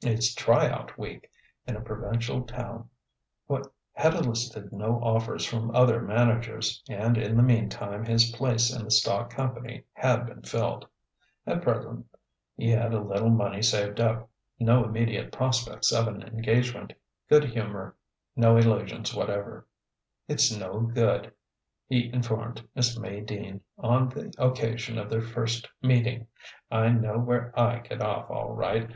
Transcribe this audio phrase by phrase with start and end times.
[0.00, 1.30] Its "try out week"
[1.66, 2.88] in a provincial town
[3.92, 8.90] had elicited no offers from other managers, and in the meantime his place in the
[8.90, 10.88] stock company had been filled.
[11.46, 12.06] At present
[12.56, 16.94] he had a little money saved up, no immediate prospects of an engagement,
[17.28, 17.94] good humour,
[18.34, 19.66] no illusions whatever.
[20.26, 21.34] "It's no good,"
[21.86, 26.28] he informed Miss May Dean on the occasion of their first meeting:
[26.70, 28.90] "I know where I get off, all right.